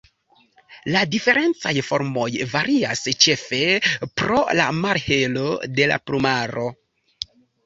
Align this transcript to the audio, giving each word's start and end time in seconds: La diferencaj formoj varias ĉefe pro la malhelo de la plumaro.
La 0.93 1.01
diferencaj 1.15 1.73
formoj 1.89 2.25
varias 2.53 3.03
ĉefe 3.27 3.61
pro 4.23 4.41
la 4.61 4.67
malhelo 4.79 5.47
de 5.77 5.89
la 5.95 6.01
plumaro. 6.09 6.67